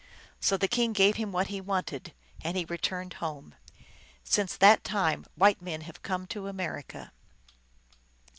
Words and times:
So 0.39 0.57
the 0.57 0.67
king 0.67 0.93
gave 0.93 1.17
him 1.17 1.31
what 1.31 1.49
he 1.49 1.61
wanted, 1.61 2.13
and 2.43 2.57
he 2.57 2.65
returned 2.65 3.13
home. 3.21 3.53
Since 4.23 4.57
that 4.57 4.83
time 4.83 5.27
white 5.35 5.61
men 5.61 5.81
have 5.81 6.01
come 6.01 6.25
to 6.25 6.47
America. 6.47 7.11